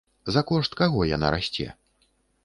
За 0.35 0.41
кошт 0.51 0.77
каго 0.79 1.03
яна 1.09 1.29
расце? 1.35 1.67